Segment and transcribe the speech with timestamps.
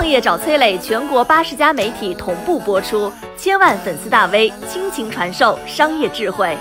[0.00, 6.56] 创业找崔磊，全国八十家媒体同步播出，千万粉丝大 V 倾情传授商业智慧。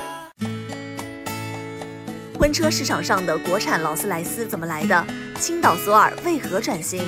[2.38, 5.06] 婚车市场上的国产劳斯莱斯怎么来的？
[5.36, 7.02] 青岛索尔为何转型？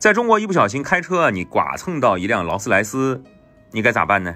[0.00, 3.22] 在中国，一不小心开车，你剐蹭到一辆劳斯莱斯，
[3.70, 4.34] 你该咋办呢？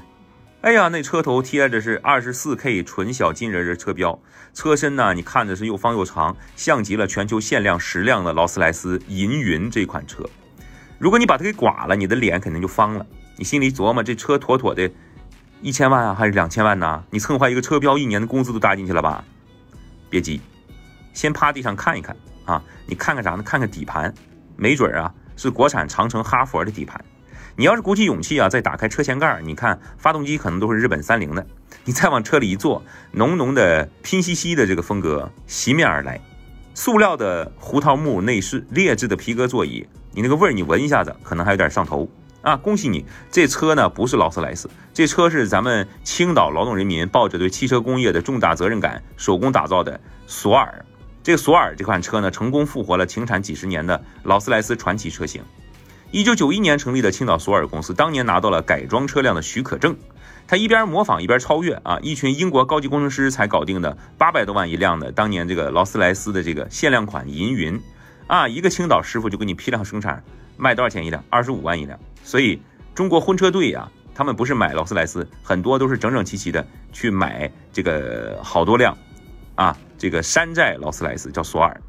[0.63, 4.17] 哎呀，那车头贴着是二十四 K 纯小金人儿车标，
[4.55, 10.25] 车身呢，你看着是又方又长，像极了全球限量十辆的劳斯莱斯银云这款车。
[11.01, 13.05] 如果你把它给剐了，你的脸肯定就方了。
[13.37, 14.89] 你心里琢磨，这车妥妥的。
[15.63, 17.03] 一千万啊，还是两千万呢？
[17.11, 19.25] 你蹭坏一个车标，一年的工资都搭进去了吧？
[20.09, 20.41] 别急，
[21.13, 22.63] 先趴地上看一看啊！
[22.87, 23.43] 你看看啥呢？
[23.43, 24.15] 看看底盘，
[24.57, 27.05] 没准啊是国产长城、哈佛的底盘。
[27.57, 31.47] 你要是鼓起勇气啊，再打开车前盖，你看发动机可能都是日本三菱的。
[31.85, 36.21] 你再往车里一坐，浓浓的拼夕夕的这个风格袭面而来，
[36.75, 42.09] 塑料的胡桃木内饰，劣质的皮革座椅，你那个味儿你闻一下子，可能还有点上头。
[42.43, 43.05] 啊，恭喜你！
[43.31, 50.85] 这车呢不是劳斯莱斯，这车是咱们青岛劳动人民抱着对汽车工业的重大责任感手工打造的索尔。
[51.23, 55.41] 这个索尔这款车呢，成功复活了停产几十年的劳斯莱斯传奇车型。
[56.13, 59.97] 一九九一年成立的青岛索尔公司，当年拿到了改装车辆的许可证。
[60.47, 67.81] 他一边模仿一边超越啊，一群英国高级工程师才搞定的八百多万一辆的当年这个劳斯莱斯的这个限量款银云
[68.27, 70.23] 啊，一个青岛师傅就给你批量生产，
[70.59, 71.25] 卖多少钱一辆？
[71.31, 71.99] 二十五万一辆。
[72.23, 72.61] 所以，
[72.95, 78.95] 中国婚车队呀，他们不是买劳斯莱斯，很多都是整整齐齐的去买这个好多辆，
[79.55, 81.81] 啊，这个山寨劳斯莱斯叫索尔。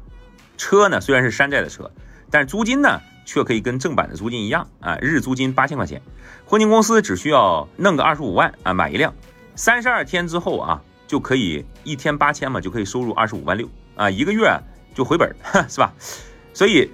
[0.56, 1.90] 车呢虽然是山寨的车，
[2.30, 6.00] 但是租金呢却可以跟正版的租金一样啊，日租金八千块钱，
[6.44, 9.14] 婚庆公司只需要弄个二十五万啊买一辆，
[9.54, 14.50] 三十二天之后啊就可以一天八千嘛就可以收入二十五万六啊，一个月
[14.94, 15.34] 就回本，
[15.68, 15.92] 是吧？
[16.52, 16.90] 所以。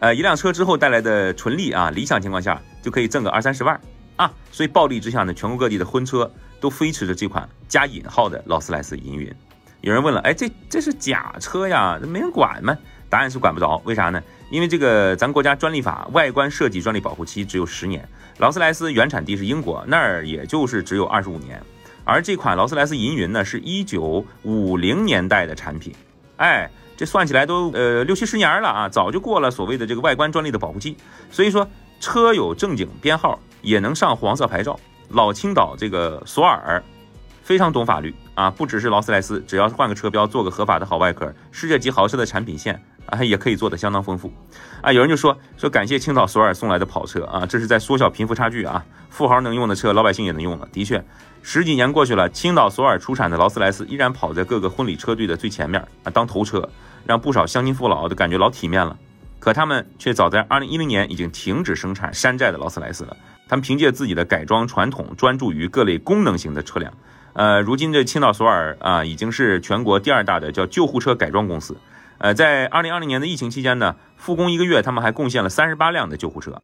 [0.00, 3.80] 呃，一辆车之后带来的纯利啊，理想情况下就可以挣个二三十万
[4.16, 6.30] 啊，所以暴利之下呢，全国各地的婚车
[6.60, 9.34] 都飞驰着这款加引号的劳斯莱斯银云。
[9.80, 12.76] 有人问了，哎，这这是假车呀，没人管吗？
[13.08, 14.22] 答案是管不着，为啥呢？
[14.54, 21.60] 因为这个咱国家专利法外观设计专利保护期只有十年，劳斯莱斯原产地是英国，那儿也就是只有二十五年，
[22.04, 25.92] 而这款劳斯莱斯银云呢，是一九五零年代的产品，
[26.36, 26.70] 哎。
[26.96, 30.96] 这算起来都呃六七十年了啊，早就过了所谓的这个外观专利的保护期。
[31.28, 34.78] 所以说，车有正经编号也能上黄色牌照。
[35.08, 36.80] 老青岛这个索尔
[37.44, 44.32] 非常懂法律啊，不只是劳斯莱斯，只要换个车标，做个合法的好外壳，世界级豪车的产品线啊，也可以做得相当丰富
[44.80, 44.90] 啊。
[44.90, 50.66] 有人就说说感谢青岛索尔送来的跑车啊，这是在缩小贫富差距啊，富豪能用的车，老百姓也能用了。
[50.72, 51.04] 的确。
[51.42, 56.66] 十几年过去了，青岛索尔出产的劳斯莱斯依然跑在各个婚礼车队的最前面啊，当头车，
[57.04, 58.96] 让不少乡亲父老都感觉老体面了。
[59.38, 63.14] 可他们却早在二零一零年已经停止生产山寨的劳斯莱斯了。
[63.46, 66.90] 他们凭借自己的改装传统，专注于各类功能型的车辆。
[67.34, 71.76] 呃，如今这青岛索尔啊，已经是全国第二大的叫救护车改装公司。
[72.18, 76.62] 呃，在二零二零年的疫情期间呢，复工一个月，他们还贡献了三十八辆的救护车。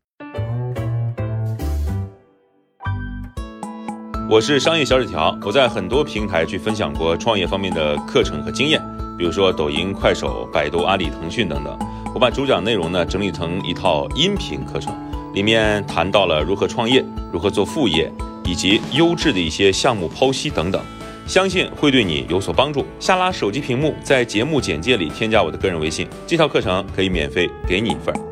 [4.31, 8.81] 我是商业小纸条，我在很多平台去分享过创业方面的课程和经验，
[9.19, 11.77] 比如说抖音、快手、百度、阿里、腾讯等等。
[12.15, 14.95] 我把主讲内容呢整理成一套音频课程，
[15.35, 18.09] 里面谈到了如何创业、如何做副业，
[18.51, 20.83] 以及优质的一些项目剖析等等，
[21.25, 22.85] 相信会对你有所帮助。
[22.99, 28.30] 下拉手机屏幕，在节目简介里添加我的个人微信，这套课程可以免费给你一份。